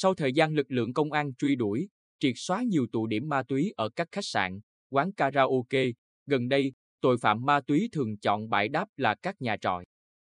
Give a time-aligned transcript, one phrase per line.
[0.00, 1.88] Sau thời gian lực lượng công an truy đuổi,
[2.20, 5.86] triệt xóa nhiều tụ điểm ma túy ở các khách sạn, quán karaoke,
[6.26, 9.82] gần đây, tội phạm ma túy thường chọn bãi đáp là các nhà trọ.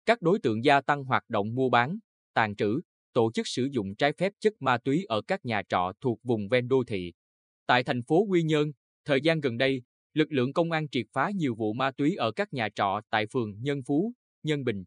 [0.06, 1.98] Các đối tượng gia tăng hoạt động mua bán,
[2.34, 2.82] tàn trữ,
[3.14, 6.48] tổ chức sử dụng trái phép chất ma túy ở các nhà trọ thuộc vùng
[6.50, 7.14] ven đô thị.
[7.66, 8.72] Tại thành phố Quy Nhơn,
[9.06, 9.82] thời gian gần đây,
[10.14, 13.26] lực lượng công an triệt phá nhiều vụ ma túy ở các nhà trọ tại
[13.34, 14.84] phường Nhân Phú, Nhân Bình.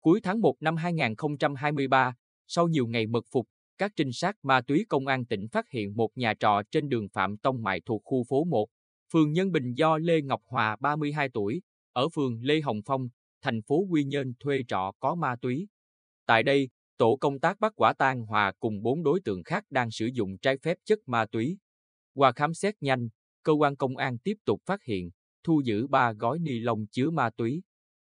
[0.00, 2.14] Cuối tháng 1 năm 2023,
[2.46, 3.46] sau nhiều ngày mật phục,
[3.78, 7.08] các trinh sát ma túy công an tỉnh phát hiện một nhà trọ trên đường
[7.08, 8.68] Phạm Tông Mại thuộc khu phố 1,
[9.12, 13.08] phường Nhân Bình do Lê Ngọc Hòa 32 tuổi, ở phường Lê Hồng Phong,
[13.42, 15.68] thành phố Quy Nhơn thuê trọ có ma túy.
[16.26, 19.90] Tại đây, tổ công tác bắt quả tang Hòa cùng bốn đối tượng khác đang
[19.90, 21.58] sử dụng trái phép chất ma túy.
[22.14, 23.08] Qua khám xét nhanh,
[23.42, 25.10] cơ quan công an tiếp tục phát hiện,
[25.44, 27.62] thu giữ ba gói ni lông chứa ma túy.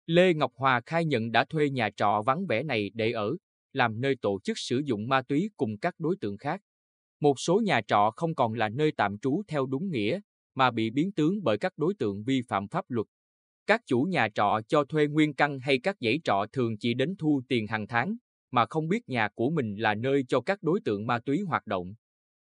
[0.05, 3.37] Lê Ngọc Hòa khai nhận đã thuê nhà trọ vắng vẻ này để ở,
[3.73, 6.61] làm nơi tổ chức sử dụng ma túy cùng các đối tượng khác.
[7.19, 10.19] Một số nhà trọ không còn là nơi tạm trú theo đúng nghĩa,
[10.55, 13.07] mà bị biến tướng bởi các đối tượng vi phạm pháp luật.
[13.67, 17.15] Các chủ nhà trọ cho thuê nguyên căn hay các dãy trọ thường chỉ đến
[17.19, 18.15] thu tiền hàng tháng,
[18.51, 21.67] mà không biết nhà của mình là nơi cho các đối tượng ma túy hoạt
[21.67, 21.93] động.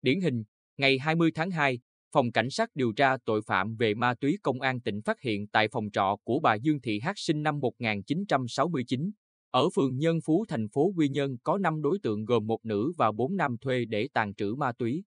[0.02, 0.44] Điển hình,
[0.76, 1.78] ngày 20 tháng 2,
[2.12, 5.46] Phòng Cảnh sát điều tra tội phạm về ma túy Công an tỉnh phát hiện
[5.48, 9.10] tại phòng trọ của bà Dương Thị Hát sinh năm 1969,
[9.50, 12.92] ở phường Nhân Phú thành phố Quy Nhơn có 5 đối tượng gồm một nữ
[12.96, 15.04] và 4 nam thuê để tàn trữ ma túy.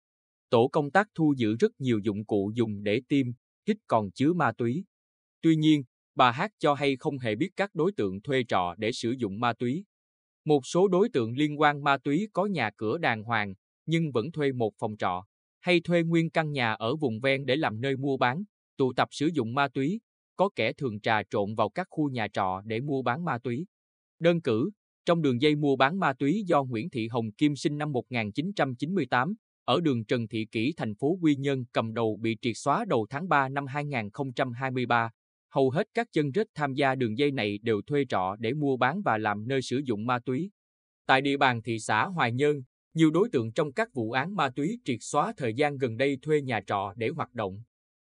[0.50, 3.28] Tổ công tác thu giữ rất nhiều dụng cụ dùng để tiêm,
[3.68, 4.86] hít còn chứa ma túy.
[5.42, 5.84] Tuy nhiên,
[6.16, 9.40] bà Hát cho hay không hề biết các đối tượng thuê trọ để sử dụng
[9.40, 9.86] ma túy.
[10.46, 13.54] Một số đối tượng liên quan ma túy có nhà cửa đàng hoàng,
[13.86, 15.26] nhưng vẫn thuê một phòng trọ,
[15.60, 18.44] hay thuê nguyên căn nhà ở vùng ven để làm nơi mua bán,
[18.78, 20.02] tụ tập sử dụng ma túy,
[20.36, 23.66] có kẻ thường trà trộn vào các khu nhà trọ để mua bán ma túy.
[24.20, 24.70] Đơn cử,
[25.06, 29.36] trong đường dây mua bán ma túy do Nguyễn Thị Hồng Kim sinh năm 1998,
[29.66, 33.08] ở đường Trần Thị Kỷ thành phố Quy Nhơn cầm đầu bị triệt xóa đầu
[33.10, 35.10] tháng 3 năm 2023.
[35.50, 38.78] Hầu hết các chân rết tham gia đường dây này đều thuê trọ để mua
[38.78, 40.52] bán và làm nơi sử dụng ma túy.
[41.06, 42.64] Tại địa bàn thị xã Hoài Nhơn,
[42.94, 46.18] nhiều đối tượng trong các vụ án ma túy triệt xóa thời gian gần đây
[46.22, 47.64] thuê nhà trọ để hoạt động.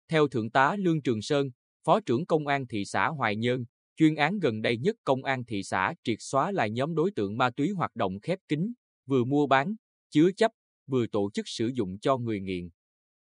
[0.09, 1.49] Theo Thượng tá Lương Trường Sơn,
[1.83, 3.65] Phó trưởng Công an thị xã Hoài Nhơn,
[3.97, 7.37] chuyên án gần đây nhất Công an thị xã triệt xóa là nhóm đối tượng
[7.37, 8.73] ma túy hoạt động khép kín,
[9.05, 9.75] vừa mua bán,
[10.09, 10.51] chứa chấp,
[10.87, 12.69] vừa tổ chức sử dụng cho người nghiện.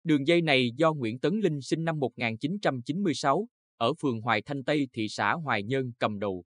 [0.05, 4.89] Đường dây này do Nguyễn Tấn Linh sinh năm 1996, ở phường Hoài Thanh Tây,
[4.93, 6.45] thị xã Hoài Nhơn cầm đầu.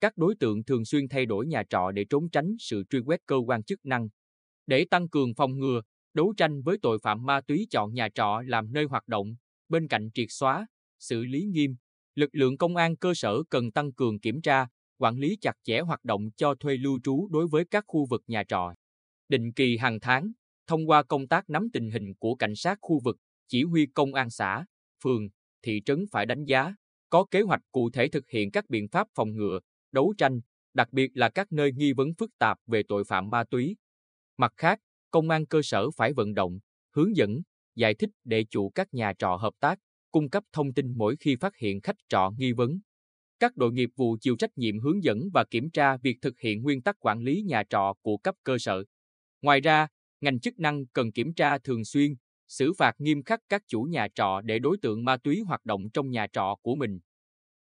[0.00, 3.20] Các đối tượng thường xuyên thay đổi nhà trọ để trốn tránh sự truy quét
[3.26, 4.08] cơ quan chức năng.
[4.66, 5.80] Để tăng cường phòng ngừa,
[6.14, 9.34] đấu tranh với tội phạm ma túy chọn nhà trọ làm nơi hoạt động,
[9.68, 10.66] bên cạnh triệt xóa,
[10.98, 11.76] xử lý nghiêm,
[12.16, 14.66] lực lượng công an cơ sở cần tăng cường kiểm tra,
[14.98, 18.22] quản lý chặt chẽ hoạt động cho thuê lưu trú đối với các khu vực
[18.26, 18.74] nhà trọ.
[19.28, 20.32] Định kỳ hàng tháng,
[20.66, 23.16] thông qua công tác nắm tình hình của cảnh sát khu vực,
[23.48, 24.64] chỉ huy công an xã,
[25.04, 25.28] phường,
[25.62, 26.74] thị trấn phải đánh giá,
[27.10, 29.60] có kế hoạch cụ thể thực hiện các biện pháp phòng ngừa,
[29.92, 30.40] đấu tranh,
[30.74, 33.76] đặc biệt là các nơi nghi vấn phức tạp về tội phạm ma túy.
[34.36, 36.58] Mặt khác, công an cơ sở phải vận động,
[36.94, 37.42] hướng dẫn,
[37.74, 39.78] giải thích để chủ các nhà trọ hợp tác,
[40.16, 42.78] cung cấp thông tin mỗi khi phát hiện khách trọ nghi vấn.
[43.38, 46.62] Các đội nghiệp vụ chịu trách nhiệm hướng dẫn và kiểm tra việc thực hiện
[46.62, 48.84] nguyên tắc quản lý nhà trọ của cấp cơ sở.
[49.42, 49.88] Ngoài ra,
[50.20, 52.14] ngành chức năng cần kiểm tra thường xuyên,
[52.48, 55.90] xử phạt nghiêm khắc các chủ nhà trọ để đối tượng ma túy hoạt động
[55.90, 56.98] trong nhà trọ của mình.